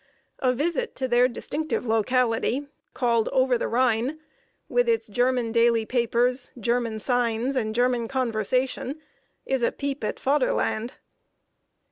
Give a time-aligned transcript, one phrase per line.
[0.39, 2.65] A visit to their distinctive locality,
[2.95, 4.19] called "Over the Rhine,"
[4.67, 8.99] with its German daily papers, German signs, and German conversation,
[9.45, 10.93] is a peep at Faderland.